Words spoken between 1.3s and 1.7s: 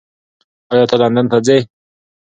ته ځې؟